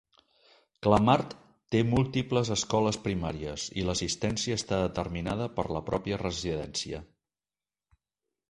[0.85, 1.35] Clamart
[1.75, 7.07] té múltiples escoles primàries, i l'assistència està determinada per la pròpia residència.